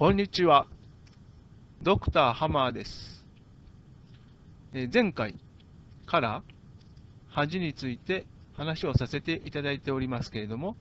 [0.00, 0.66] こんにちは。
[1.82, 3.22] ドクターハマーです。
[4.72, 5.34] え前回
[6.06, 6.42] から
[7.28, 8.24] 恥について
[8.54, 10.74] 話をさせていただいておりますけれども、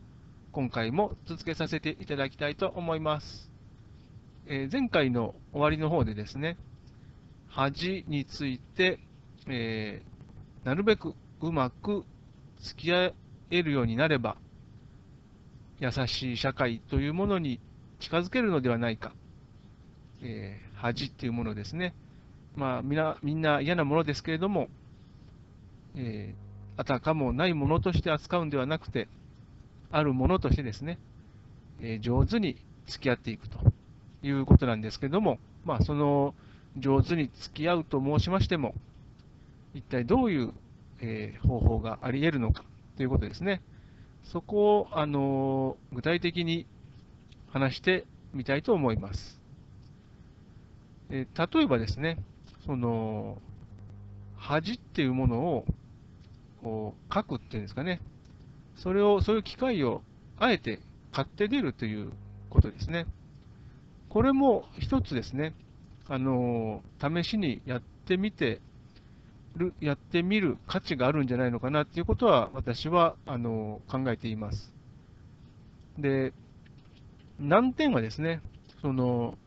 [0.54, 3.52] 今回も続けさせていただきたいと思います。
[4.47, 6.56] え前回の終わりの方でですね、
[7.49, 8.99] 恥について、
[9.49, 12.06] えーなるべくうまく
[12.62, 13.12] 付き合
[13.51, 14.38] えるようになれば、
[15.81, 17.59] 優しい社会というものに
[18.00, 19.13] 近づけるのではないか、
[20.22, 21.94] えー恥っていうものですね。
[22.56, 24.70] まあ、みな、みんな嫌なものですけれども、
[25.96, 29.09] えーあたかもないものとして扱うんではなくて、
[29.92, 30.98] あるものとしてですね、
[31.82, 32.56] えー上手に
[32.88, 33.59] 付き合っていくと
[34.23, 36.34] いうことなんですけれども、まあ、その
[36.78, 38.73] 上手に付き合うと申しましても、
[39.73, 40.54] 一体どういう、
[41.02, 42.64] えー方法があり得るのか
[42.95, 43.62] ということですね。
[44.23, 46.66] そこを、あのー具体的に
[47.52, 49.39] 話してみたいと思います。
[51.09, 52.17] え例えばですね、
[52.66, 53.41] その、
[54.38, 55.66] 恥っていうものを
[56.64, 58.02] こう書くっていうんですかね、
[58.75, 60.02] それを、そういう機会を
[60.38, 60.80] あえて
[61.11, 62.11] 買って出るという
[62.50, 63.06] ことですね。
[64.09, 65.53] これも一つですね、
[66.08, 68.59] あの試しにやってみて
[69.56, 74.73] る、やってみる価値があるんじゃないのかなっていうことは、私は、あの考えています。
[75.97, 76.34] で、
[77.40, 78.42] 難点はですね、
[78.82, 79.38] その、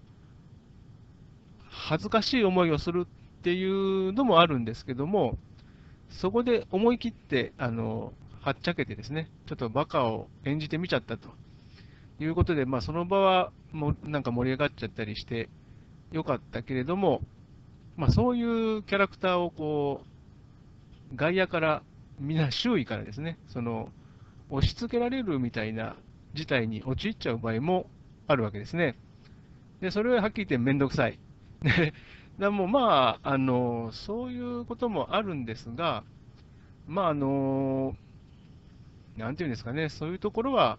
[1.69, 5.39] 恥ずかしい思いをするっていうのもあるんですけども、
[6.09, 11.31] そこで思い切って、あの、はっちゃけてですね、ちょっとバカを演じてみちゃったと
[12.19, 15.49] いうことで、まあ、その場はもなんか盛り上がっちゃったりして
[16.11, 17.21] よかったけれども、
[17.97, 20.03] まあ、そういうキャラクターをこ
[21.13, 21.83] う、外野から、
[22.19, 23.91] みんな周囲からですね、その、
[24.51, 25.97] 押し付けられるみたいな
[26.35, 27.87] 事態に陥っちゃう場合も
[28.27, 28.97] あるわけですね。
[29.81, 31.19] で、それははっきり言ってめんどくさい。
[31.63, 31.93] で、
[32.39, 36.05] でもまあ、あの、そういうこともあるんですが、
[36.87, 37.97] まあ、あの、
[39.17, 40.79] なんていうんですかね、そういうところは、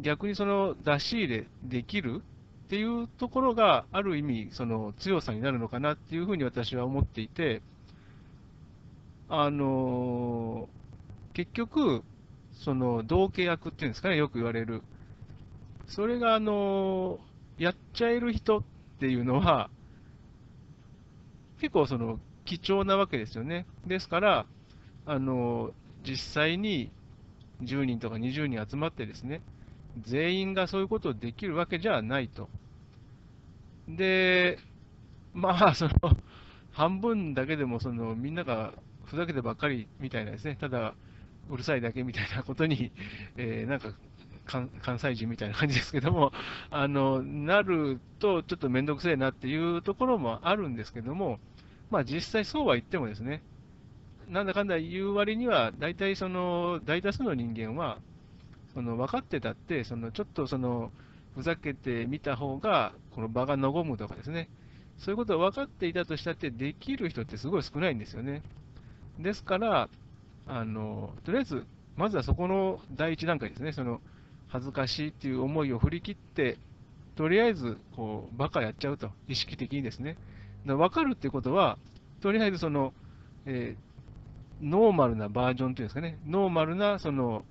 [0.00, 2.22] 逆にその出し入れできる
[2.66, 7.62] っていうところが、ある意味、その強さになるのかなっていうふうに私は思っていて、
[9.28, 10.68] あの、
[11.34, 12.02] 結局、
[12.58, 14.82] その同契約っていうんですかね、よく言われる。
[15.86, 17.18] それが、あの、
[17.58, 18.62] やっちゃえる人っ
[19.00, 19.70] ていうのは、
[21.60, 23.66] 結構その貴重なわけですよね。
[23.86, 24.46] ですから、
[25.06, 25.72] あの、
[26.06, 26.92] 実際に
[27.62, 29.42] 10人とか20人集まってですね、
[30.00, 32.50] 全員がそういうことをできるわけじゃないと。
[33.88, 34.58] で、
[35.34, 35.92] まあ、その、
[36.72, 40.94] 半分だけでも、その、みんながふざけてばっかりみたいなですね、ただ、
[41.48, 42.92] うるさいだけみたいなことに、
[43.36, 43.92] えーなんか、
[44.46, 46.32] 関西人みたいな感じですけども、
[46.70, 51.38] あの、なると、ちょっとめんどくせえなっていうところもあるんですけども、
[51.90, 53.42] まあ実際そうは言ってもですね、
[54.28, 57.98] なんだかんだ言う割には、大体その、大多数の人間は、
[58.74, 60.92] その分かってたって、そのちょっとその、
[61.34, 64.48] ふざけてみた方が、この場が和むとかですね、
[64.98, 68.42] そういうことを分かっていたとしたって、できる人ってすごい少ないんですよね。
[69.18, 69.88] ですから、
[70.48, 71.66] あの、とりあえず、
[71.96, 74.00] まずはそこの第一段階ですね、その、
[74.48, 76.58] 恥ずかしいっていう思いを振り切って、
[77.16, 80.16] とりあえず、こう、バカやっちゃうと、意識的にですね。
[80.66, 81.78] だ分かるっていうことは、
[82.20, 82.94] とりあえずその、
[83.46, 83.88] えー
[84.60, 87.44] ノーマルなバージョンっていうんですかね、ノーマルなその、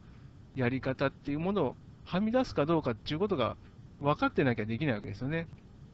[0.56, 1.75] やり方っていうものを
[2.06, 3.57] はみ出すかどうかっていうことが
[4.02, 5.47] 分かってなきゃできないわけですよね。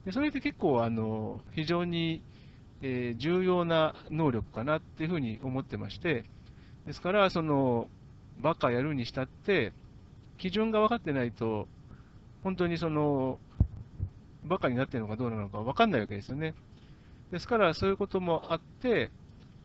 [0.06, 2.22] でそれって結構、あの、非常に、
[2.81, 6.25] えー重要な能力かなっていうふうに思ってまして、
[6.85, 7.88] ですから、その、
[8.41, 9.73] バカやるにしたって、
[10.38, 11.67] 基準が分かってないと、
[12.44, 13.39] 本当にその、
[14.44, 16.53] バカになってるのかどうなのか分かんないわけですよね。
[17.31, 19.11] ですから、そういうこともあって、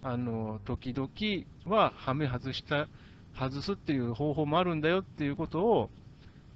[0.03, 2.89] あの、時々は、はめ外した、
[3.37, 5.91] 外すっていう方法もあるんだよっていうことを、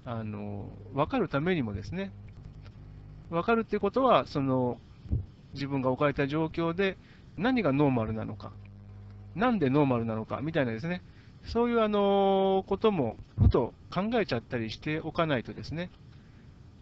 [0.04, 2.12] あの、分かるためにもですね、
[3.30, 4.78] 分かるっていうことは、その、
[5.54, 6.96] 自分が置かれた状況で
[7.36, 8.52] 何がノーマルなのか、
[9.34, 11.02] なんでノーマルなのか、みたいなですね、
[11.44, 15.90] そういうあのことも、ふと考えちゃったりしておかないとですね、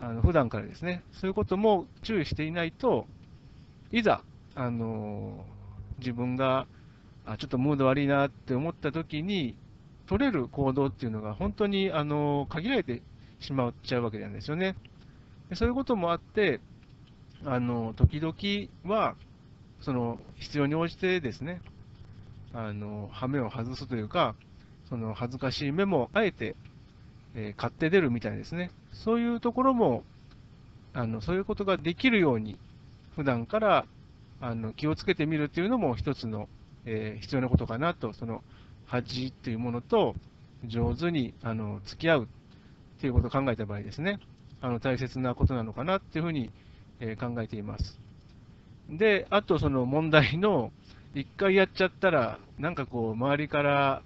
[0.00, 3.06] あの普段からですね、そういうことも注意していないと、
[3.92, 4.22] いざ、
[4.54, 5.44] あの
[5.98, 6.66] 自分が
[7.26, 9.54] あちょっとムード悪いなって思ったときに、
[10.06, 13.00] 取れる行動っていうのが本当にあの限られて
[13.38, 14.74] しまっちゃうわけなんですよね。
[15.48, 16.60] でそういうこともあって、
[17.44, 19.14] あの時々は、
[19.80, 21.62] その必要に応じてですね、
[22.52, 24.34] あの羽目を外すというか、
[24.88, 26.56] その恥ずかしい目もあえて、
[27.34, 30.02] えー買って出るみたいですね、そういうところも
[30.92, 32.58] あのそういうことができるように、
[33.14, 33.86] 普段から
[34.40, 36.48] あの気をつけてみるっていうのも一つの、
[36.86, 38.42] えー必要なことかなと、その
[38.86, 40.16] 恥っていうものと
[40.64, 44.18] 上手にあの付き合うっていうことを考えた場合ですね、
[44.60, 46.50] あの大切なことなのかなっていうふうに、
[46.98, 47.98] えー考えています。
[48.90, 50.72] で、あとその問題の、
[51.14, 54.02] 一回やっちゃったら、なんかこう、周りから、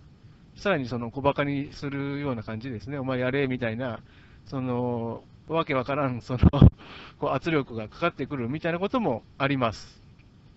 [0.57, 4.01] さらにその小馬鹿にするような感じですね、お前やれみたいな、
[4.47, 6.39] その、わけわからん、その、
[7.19, 10.03] こう圧力がかかってくるみたいなこともあります。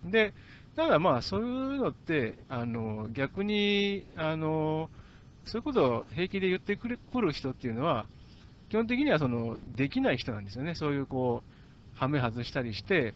[0.06, 0.34] で、
[0.76, 4.90] ただまあ、そういうのって、あの、逆に、あの、
[5.46, 8.06] そういうことを平気で言ってくるくる人っていうのは、
[8.70, 10.76] 基本的にはその、できない人なんですよね。
[10.76, 13.14] そういうこう、はめ外したりして、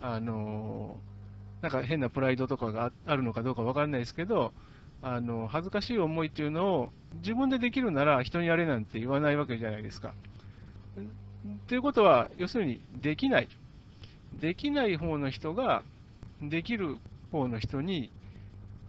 [0.00, 0.96] あの、
[1.60, 4.52] なんか変なプライドとかがあるのかどうかわからないですけど、
[5.02, 10.12] あの、恥ずかしい思いっていうのを自分でできるなら人にやれなんて言わないわけじゃないですか。
[11.66, 13.48] ということは、要するに、できない。
[14.40, 15.82] できない方の人が、
[16.42, 16.96] できる
[17.32, 18.10] 方の人に、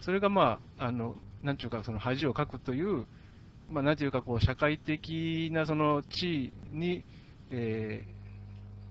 [0.01, 3.05] それがまあ、あの、なんていうか、その恥をかくという、
[3.71, 7.03] まあ、なんていうか、こう、社会的なその地位に、
[7.51, 8.18] えー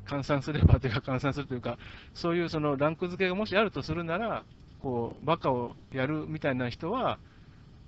[0.08, 1.78] 換算すればというか、換算するというか、
[2.14, 4.44] そういうそのランク付けがもしあるとするなら、
[4.80, 7.18] こう、バカをやるみたいな人は、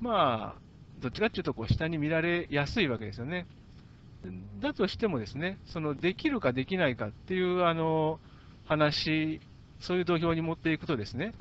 [0.01, 0.61] まあ、
[1.01, 3.47] どっちかっていうと、こう、下に見られやすいわけですよね。
[4.61, 8.21] だとしてもですね、その、できるかできないかっていう、あの、
[8.67, 9.41] 話、
[9.81, 11.33] そういう土俵に持っていくとですね、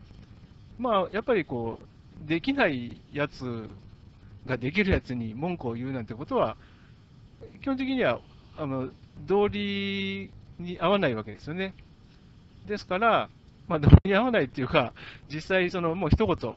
[0.77, 3.69] まあ、やっぱりこう、できないやつ
[4.45, 6.55] ができるやつに文句を言うなんてことは、
[7.61, 8.19] 基本的には、
[8.57, 8.89] あの、
[9.25, 11.73] 道理に合わないわけですよね。
[12.67, 13.29] ですから、
[13.67, 14.93] まあ、道理に合わないっていうか、
[15.31, 16.55] 実際、その、もう一言、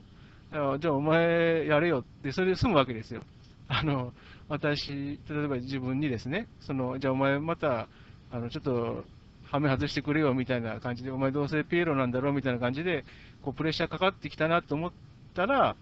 [0.54, 3.22] あじゃあお前やれよって、それで済むわけですよ。
[3.68, 4.12] あの、
[4.48, 7.88] 私、例えば自分にですね、その、じゃあお前また、
[8.30, 9.04] あの、ちょっと、
[9.44, 13.04] はめ外してくれよみたいな感じで、お前どうせピエロなんだろうみたいな感じで、
[13.42, 14.92] こう、プレッシャーかかってきたなと思っ
[15.34, 15.76] たら、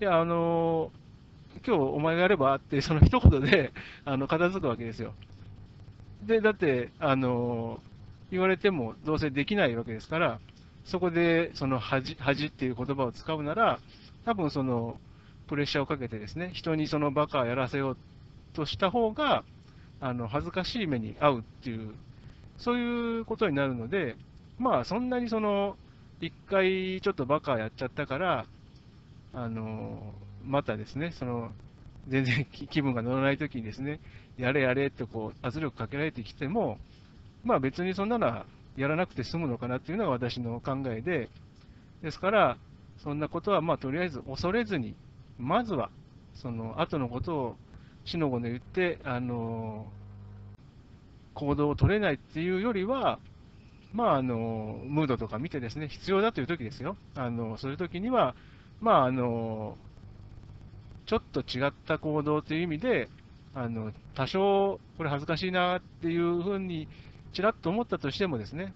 [0.00, 0.90] いや、あの、
[1.66, 3.72] 今日お前がやればって、その一言で、
[4.04, 5.14] あの、片付くわけですよ。
[6.26, 7.80] で、だって、あの、
[8.30, 10.40] 言われてもどうせできないわけですから、
[10.84, 13.78] そこで、その恥、恥っていう言葉を使うなら、
[14.24, 14.98] 多分その、
[15.46, 17.96] プレッシャーをかけてですね、人にそのバカをやらせよう
[18.52, 19.44] とした方が、
[20.00, 21.94] あの、恥ずかしい目に遭うっていう、
[22.58, 24.16] そういうことになるので、
[24.58, 25.76] まあ、そんなにその、
[26.20, 28.46] 一回ちょっとバカやっちゃったから、
[29.32, 30.14] あの、
[30.44, 31.52] またですね、その、
[32.08, 34.00] 全然気分が乗らないときにですね、
[34.38, 36.78] やれやれってこう圧力かけられてきても、
[37.44, 38.46] まあ別にそんなのは
[38.76, 41.28] やらなくて済むのかなっていうのが私の考えで、
[42.02, 42.56] ですから、
[42.98, 44.94] そんなことはまあとりあえず恐れずに、
[45.38, 45.90] まずは、
[46.34, 47.56] その後のことを
[48.04, 49.86] しのごの言って、あの、
[51.34, 53.18] 行動を取れないっていうよりは、
[53.92, 56.96] まああの、ムードとか見てですね、必要だというときですよ。
[57.14, 58.34] あの、そういうときには、
[58.80, 59.76] まああの、
[61.06, 63.08] ちょっと違った行動という意味で、
[63.56, 66.88] あの、多少、これ恥ずかしいなっていうふうに、
[67.32, 68.74] ちらっと思ったとしてもですね、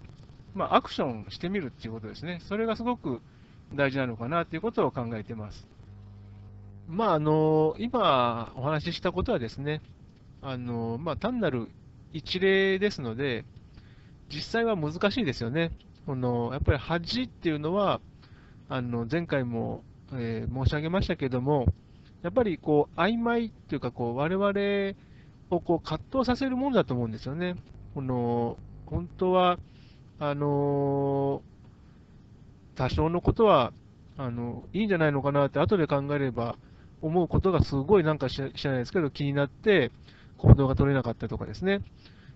[0.55, 2.41] まあ、アクションしてみるっていうことですね。
[2.49, 3.21] それがすごく
[3.75, 5.67] 大事なのかなということを考えてます。
[6.88, 9.82] まあ、あの、今お話ししたことはですね、
[10.41, 11.69] あの、まあ、単なる
[12.15, 13.44] 一例ですので、
[14.32, 15.72] 実際は難しいですよね。
[16.06, 18.01] この、やっぱり恥っていうのは、
[18.70, 19.84] あの、前回も、
[20.15, 21.67] えー申し上げましたけども、
[22.22, 24.96] やっぱりこう、曖昧っていうか、こう、我々
[25.50, 27.56] をこう、葛藤させるもんだと思うんですよね。
[27.94, 29.58] この、本当は、
[30.22, 31.41] あの
[32.74, 33.72] 多少のことは、
[34.19, 36.56] あの、いいんじゃないのかなって後で考えれば
[37.00, 39.91] 思うことがすごいなんか知らないですけど気になって
[40.36, 41.81] 行動が取れなかったとかですね。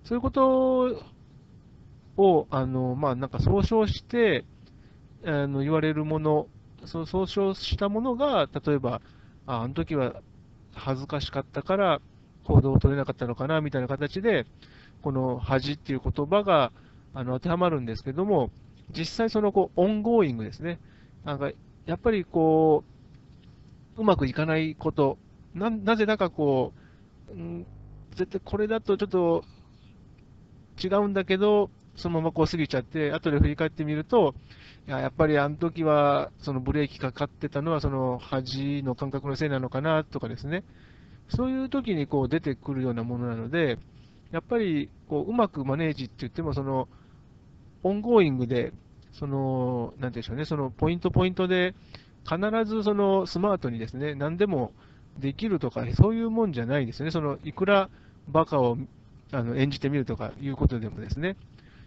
[0.05, 1.05] そういうこと
[2.17, 4.45] を、あの、まあ、なんか総称して、
[5.25, 6.47] あの、言われるもの、
[6.85, 9.01] そう総称したものが、例えば、
[9.47, 10.23] あ、あの時は
[10.75, 12.01] 恥ずかしかったから
[12.45, 14.47] 行動を取れなかったのかな、みたいな形で、
[15.03, 16.73] この恥っていう言葉が、
[17.15, 18.51] あの、当てはまるんですけども、
[18.91, 20.81] 実際その、こう、オンゴーイングですね。
[21.25, 21.51] なんか、
[21.87, 22.85] やっぱりこ
[23.97, 25.19] う、うまくいかないこと、
[25.55, 26.73] な、なぜだかこ
[27.29, 27.67] う、うん、
[28.15, 29.45] 絶対これだとちょっと
[30.83, 34.35] 違うんだけど、そのままこう過ぎちゃって、後で振り返ってみると、
[34.87, 40.65] いや、やっぱりあの時は、そのブレーキかかってたのは、その恥の感覚のせいなのかなとかですね。
[41.29, 43.79] そういう時にこう出てくるようなものなので、
[44.31, 46.89] やっぱりこううまく manage って言っても、その、
[47.83, 48.73] ongoing で、
[49.13, 51.75] その、なんでしょうね、そのポイントポイントで、
[52.29, 54.73] 必ずそのスマートにですね、何でも
[55.19, 57.11] できるとか、そういうもんじゃないですよね。
[57.11, 57.89] その、いくら
[58.29, 58.77] バカを、
[59.33, 61.37] あの演じてみるとかいうことでもですね、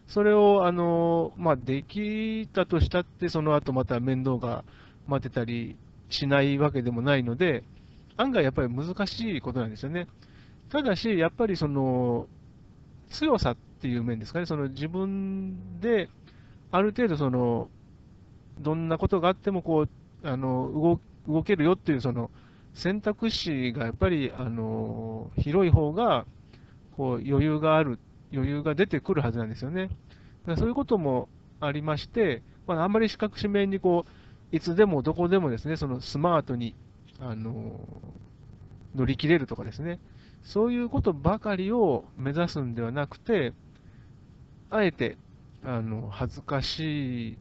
[0.08, 4.64] それを、あの、まあ、できたとしたって、その後また面倒が
[5.08, 5.76] 待てたり
[6.10, 7.64] しないわけでもないので、
[8.16, 10.08] 案外やっぱり難しいことなんですよね。
[10.70, 12.28] ただし、やっぱりその、
[13.10, 16.10] 強さっていう面ですかね、その自分で、
[16.72, 17.70] ある程度その、
[18.60, 19.90] どんなことがあってもこう、
[20.24, 22.32] あの動動けるよっていうその
[22.74, 26.26] 選択肢がやっぱりあの広い方が
[26.96, 28.00] こう余裕がある、
[28.32, 29.88] 余裕が出てくるはずなんですよね。
[29.88, 29.96] だか
[30.52, 31.30] らそういうことも
[31.60, 34.06] ありまして、まあ、あんまり四角紙面にこ
[34.52, 36.76] ういつでもどこでもですね、そのスマートに
[37.20, 37.80] あの
[38.96, 40.00] 乗り切れるとかですね、
[40.44, 43.54] そういうことばかりを目指すんではなくて、
[44.70, 45.18] あえて
[45.64, 47.38] あの恥ずかしい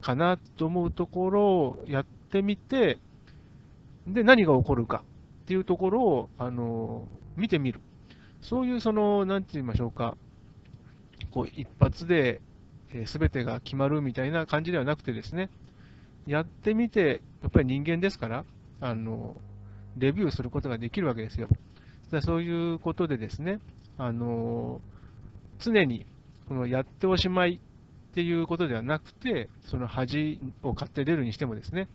[0.00, 2.98] かなと思うところをやってみて、
[4.06, 5.02] で、何が起こるか
[5.42, 7.80] っていうところを、あの、見てみる。
[8.46, 10.16] そういう、その、なんて言いましょうか、
[11.32, 12.40] こう、一発で、
[12.92, 15.50] えー、全てが決まるみたいな感じではなくてですね、
[16.28, 18.44] やってみて、やっぱり人間ですから、
[18.80, 19.36] あの、
[19.98, 21.48] レビューすることができるわけですよ。
[22.12, 23.58] だそういうことでですね、
[23.98, 24.80] あの、
[25.58, 26.06] 常に、
[26.46, 31.88] このやっておしまいっていうことではなくて、その恥を買って出るにしてもですね、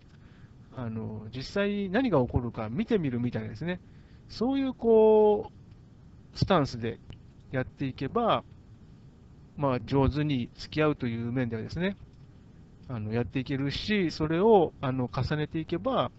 [0.76, 3.80] あの実際何が起こるか見てみるみたいなですね、
[4.28, 5.61] そういうこう
[6.34, 7.00] スタンスで
[7.52, 8.44] やっていけば、
[9.58, 11.98] まあ、上手に付き合うという面ではですね、
[12.88, 16.12] あのやっていけるし、それをあの重ねていけば、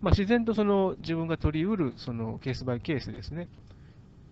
[0.00, 3.48] まあ、自然とその自分が取りうるそのケースバイケースですね、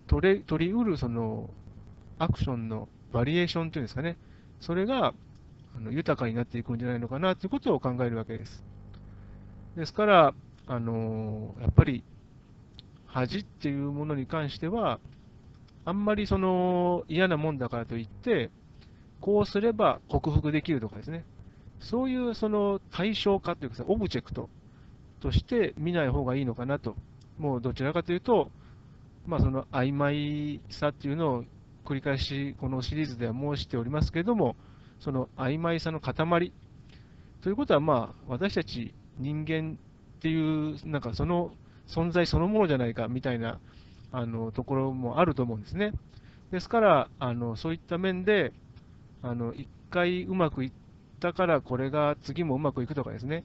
[0.07, 1.49] 取れ取りうるその
[2.19, 4.17] アクションのバリエーションというんですかね、
[4.59, 5.13] それが
[5.75, 8.63] あの豊かになっていくんじゃないのかなということを考えるわけです。
[9.75, 10.33] ですから、
[10.67, 12.03] あのやっぱり
[13.13, 14.99] 恥っていうものに関しては、
[15.85, 18.49] あんまりその嫌なもんだからといって、
[19.21, 21.23] こうすれば克服できるとかですね、
[21.79, 24.49] そういうその対象化というか、オブジェクト
[25.19, 26.95] として見ない方がいいのかなと、
[27.37, 28.49] もうどちらかというと、
[29.27, 31.43] まあ、その曖昧さっていうのを
[31.85, 34.55] 繰り返しこのシリーズでは申しておりますけれども、
[34.99, 36.51] その曖昧さの塊
[37.41, 39.77] ということは、まあ、私たち人間
[40.17, 41.51] っていう、なんかその
[41.87, 43.59] 存在そのものじゃないかみたいな
[44.11, 45.91] あのところもあると思うんですね。
[46.51, 48.53] ですから、あのそういった面で、
[49.23, 50.71] あの1回うまくいっ
[51.19, 53.43] たから、これが次もうまくいくとかですね、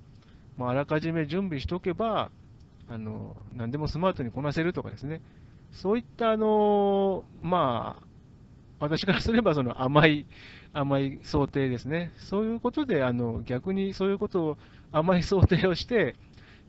[0.58, 2.30] まあ、あらかじめ準備しておけば、
[2.90, 5.22] あの何でもスマートにこなせるとかですね、
[5.72, 8.04] そういったあの、まあ、
[8.80, 10.26] 私からすればその甘い、
[10.74, 12.12] 甘い想定ですね。
[12.18, 14.58] そういうことで、あの逆にそういうことを
[14.92, 16.14] 甘い想定をして、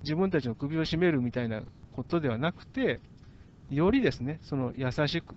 [0.01, 1.61] 自分たちの首を絞めるみたいな
[1.95, 2.99] ことではなくて、
[3.69, 5.35] よりですね、その優しく、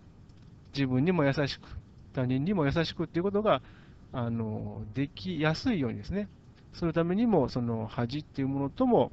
[0.74, 1.68] 自分にも優しく、
[2.12, 3.62] 他人にも優しくっていうことが、
[4.12, 6.28] あのできやすいようにですね、
[6.72, 9.10] そのためにも、その恥っていうものとも、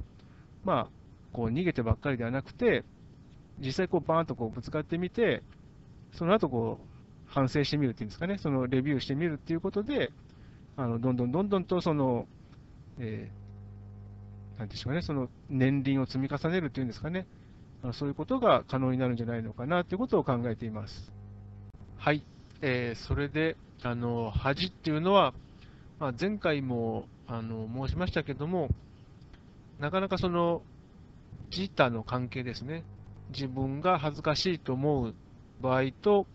[0.64, 0.88] まあ、
[1.32, 2.84] こう逃げてばっかりではなくて、
[3.58, 5.42] 実際こうバーンとこうぶつかってみて、
[6.12, 6.86] その後こう
[7.26, 10.12] 反省してみるっていうんですかね、そのレビューしてみるっていうことで、
[10.76, 12.26] あのどんどんどんどんとその、
[12.98, 13.30] え、
[14.60, 17.26] なんでしょうね、その年輪を積み重ねるっていうんですかね、
[17.94, 21.10] そういうことが可能になるんじゃないのかなということを考えています。
[21.96, 22.22] はい、
[22.60, 25.32] えー、それで、あの恥っていうのは、
[25.98, 28.68] まあ、前回もあの申しましたけども、
[29.78, 30.60] なかなかその
[31.50, 32.84] 自他の関係ですね、
[33.32, 35.14] 自分が恥ずかしいと思う
[35.62, 36.26] 場合と、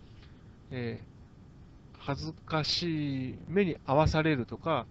[0.72, 4.88] えー、恥ずかしい目に合わされるとか、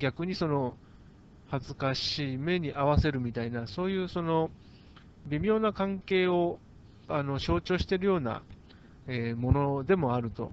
[0.00, 0.74] 逆にその
[1.50, 4.50] 恥ずかしい目に合わせるみたいな、そういうその
[5.26, 6.58] 微妙な関係を
[7.08, 8.42] あの象徴しているような、
[9.06, 10.50] えー、ものでもあると。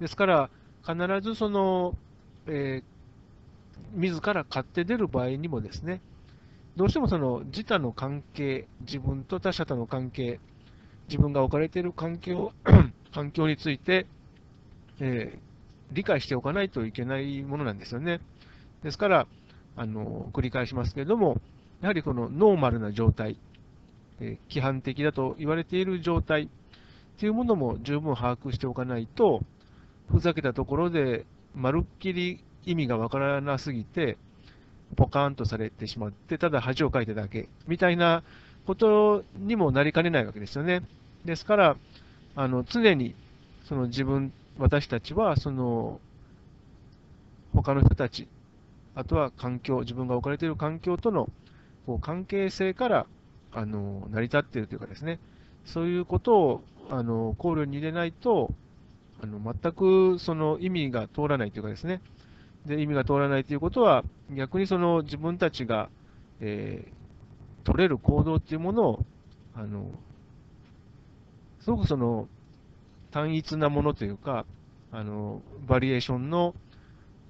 [0.00, 0.50] ですから、
[0.84, 1.96] 必ずその、
[2.46, 6.00] えー、自ら買って出る場合にもですね、
[6.76, 10.40] どうしてもその自他の関係、自分と他者との関係、
[11.08, 12.52] 自分が置かれている環境
[13.14, 14.06] 環境について、
[14.98, 15.38] えー、
[15.92, 18.20] 理解しておかないといけないものなんですよね。
[18.82, 19.26] ですから、
[19.76, 21.40] あの繰り返しますけれども、
[21.80, 23.36] やはりこのノーマルな状態、
[24.20, 26.48] え、規範的だと言われている状態
[27.18, 29.42] というものも十分把握しておかないと、
[30.10, 31.24] ふざけたところで、
[31.54, 34.16] まるっきり意味がわからなすぎて、
[34.96, 38.22] ポカーンとされてしまって、ただ恥をかいただけみたいな
[38.66, 40.82] ことにもなりかねないわけですよね。
[41.24, 41.76] ですから、
[42.34, 43.14] あの常に
[43.64, 46.00] その自分、私たちはその
[47.54, 48.28] 他の人たち、
[48.94, 51.28] あとは環境、自分が置かれている環境との
[51.86, 53.06] こう関係性から
[53.52, 55.18] あの成り立っているというかですね、
[55.64, 58.52] そういうことをあの考慮に入れないと、
[59.22, 62.00] あの全くその意味が通らないというかですね、
[62.66, 65.88] で意味が通らないということは、逆にその自分たちが、
[66.40, 69.04] えー、取れる行動っていうものを、
[69.54, 69.90] あの
[71.60, 72.28] すごくその
[73.10, 74.44] 単一なものというか、
[74.90, 76.54] あのバリエーションの、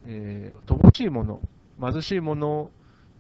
[0.07, 1.41] えー、乏しいもの、
[1.83, 2.71] 貧しいもの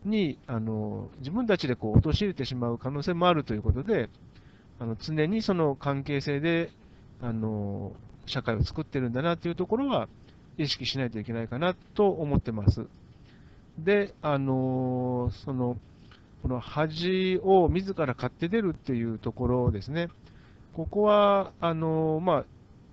[0.04, 4.08] にあの自分たちでこう陥れてしまう可能性もあるということで、
[4.78, 6.70] あの常にその関係性で
[7.20, 7.92] あの
[8.26, 10.08] 社会を作ってるんだなというところは
[10.58, 12.86] 意識しないといけないかなと思ってます。
[13.78, 15.76] で、あのその
[16.42, 20.08] この恥を自ら買って出るっていうところですね、
[20.72, 22.44] ここは、あのまあ、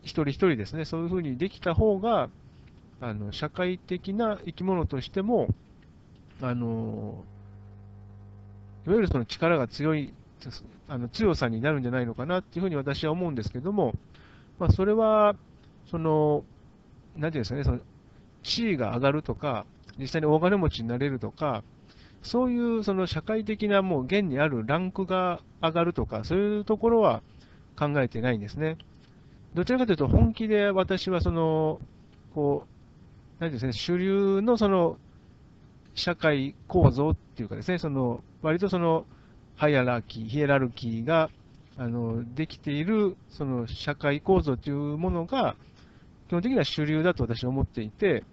[0.04, 2.30] 一人一人ですね、そういうふうにできた方が、
[3.02, 5.48] あの社会的な生き物としても、
[6.42, 7.24] あの
[8.86, 10.14] いわゆるその力が強い、
[10.88, 13.94] あの強さになるんじゃないのかなっていうふうに私は思うんですけども、
[14.58, 15.36] まあ、それは、
[15.90, 16.44] その、
[17.16, 17.80] なんていうんですかね、その
[18.44, 19.66] 地位が上がるとか、
[19.98, 21.64] 実際に大金持ちになれるとか、
[22.22, 27.22] そういうその社会的なもう現にあるランクが上がるとか、そういうところは
[27.78, 28.78] 考えてないんですね。
[29.54, 31.80] どちらかというと、本気で私はその、
[32.34, 32.79] こう、
[33.40, 34.98] なんですね、主流のその
[35.96, 39.06] 社会構造っていうかですね、その割とその
[39.56, 41.30] ハイアラーキー、ヒエラルキーが
[41.78, 45.56] あのできているその社会構造というものが、
[46.28, 48.24] 基本的には主流だと私は思っていて、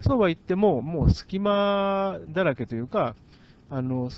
[0.00, 3.14] そうは言っても、もう隙間だらけというか、
[3.70, 4.10] あの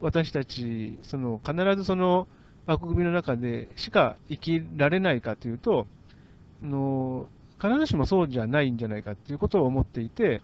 [0.00, 2.28] 私たち、その必ずその
[2.66, 5.86] 枠組みの中でしか生きられないかというと、
[6.62, 7.28] の
[7.60, 10.40] 必ずしもそうじゃないんじゃないかということを思っていて、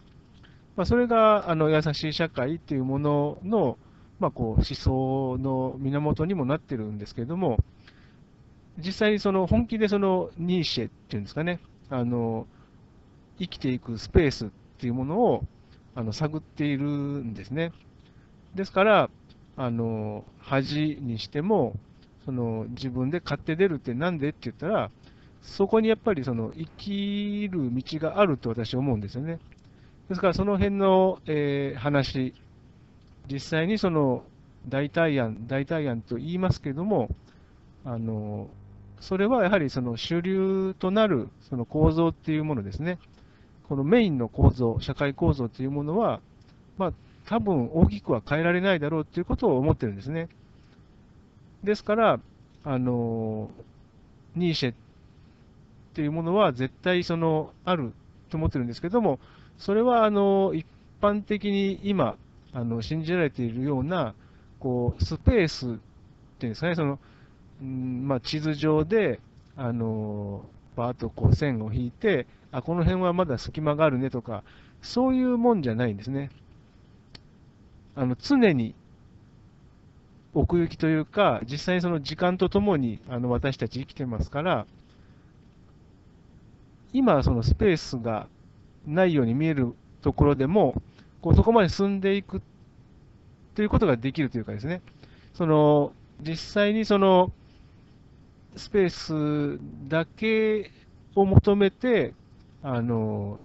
[0.76, 3.78] まあ、それがあの優しい社会っていうものの、
[4.20, 7.58] まあ、こう思想の源にもなってるんですけれども、
[8.78, 12.46] 実際にその本気でそのニーシェっていうんですかね、あの
[13.38, 15.44] 生きていくスペースっていうものを
[15.94, 17.72] あの探っているんですね。
[18.54, 19.10] ですから、
[19.56, 21.74] あの恥にしても、
[22.26, 24.90] その自分で買って出るってなんでって言ったら、
[25.42, 29.38] そこにやっぱりその生きる道があると私は思うんですよね。
[30.08, 32.34] ですからその辺の、えー、話、
[33.30, 34.24] 実際にその
[34.68, 37.08] 代替案、代替案と言いますけども、
[37.84, 38.48] あの
[39.00, 42.98] それはやはりその主流となるその構造っていうものですね。
[43.68, 46.20] このメインの構造、社会構造というものは、
[46.78, 46.92] まあ、
[47.26, 50.28] 多分大きくは変えられないだろうということを思ってるんですね。
[51.64, 52.20] ですから、
[52.62, 53.50] あの
[54.36, 54.74] ニーシェっ
[55.96, 57.94] ていうものは絶対そのある
[58.28, 59.18] と思ってるんですけども、
[59.56, 60.66] それはあの一
[61.00, 62.16] 般的に今
[62.52, 64.14] あの信じられているような
[64.60, 66.98] こうスペースっていうんですかね、その
[67.62, 69.20] うんまあ、地図上で
[69.56, 70.44] あの
[70.76, 74.44] バーッとこう線を引いて、あこの辺はまだ隙間があるねとか、
[74.82, 76.30] そういうもんじゃないんですね。
[77.94, 78.74] あの常に
[80.34, 84.66] 奥行きというか、実際にその時間とともにあの私たち生きてますから、
[86.92, 88.28] 今、そのスペースが
[88.86, 90.80] ないように見えるところでも、
[91.20, 92.40] こうそこまで進んでいく
[93.54, 94.82] ということができるというかですね、
[95.34, 97.32] その実際にその
[98.56, 100.70] スペースだけ
[101.14, 102.14] を求めて、
[102.62, 103.38] あの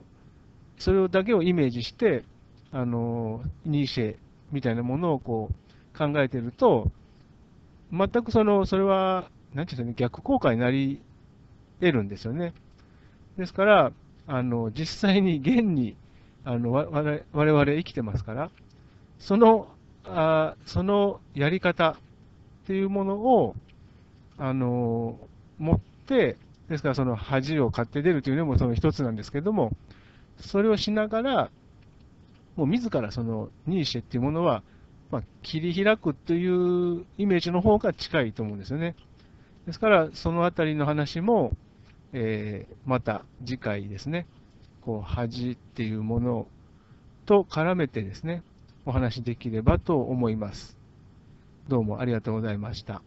[0.78, 2.24] それだけをイメージして、
[2.72, 4.16] あのニーシェ
[4.52, 6.92] みたいなものをこう考えていると、
[7.92, 11.02] 全くそのそれは、なんていうんですかね、逆効果になり
[11.80, 12.54] 得るんですよね。
[13.38, 13.92] ですから、
[14.28, 15.96] あの実際に現に
[16.44, 18.52] あの我々生きてますから、
[19.20, 19.68] その
[20.06, 21.96] あそのやり方っ
[22.68, 23.56] ていうものを
[24.38, 25.20] あの
[25.60, 26.38] 持って、
[26.70, 29.72] ですからその恥を買って出るというのもその一つなんですけども、
[30.40, 31.52] それをしながら、
[32.56, 34.64] もう自らそのニーシェっていうものは、
[35.12, 38.96] まあ、切り開くというイメージの方が近いと思うんですよね。
[39.68, 41.56] ですから、そのあたりの話も、
[42.14, 44.28] えー、また次回ですね、
[44.82, 46.48] こう恥っていうもの
[47.26, 48.44] と絡めてですね、
[48.86, 50.78] お話しできればと思います。
[51.68, 53.02] どうもありがとうございました。